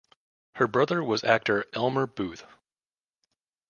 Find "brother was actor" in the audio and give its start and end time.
0.65-1.65